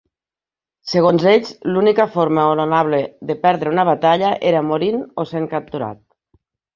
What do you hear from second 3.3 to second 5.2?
de perdre una batalla era morint